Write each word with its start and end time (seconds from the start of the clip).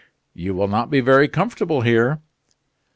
"You 0.33 0.55
will 0.55 0.67
not 0.67 0.89
be 0.89 0.99
very 0.99 1.27
comfortable 1.27 1.81
here." 1.81 2.21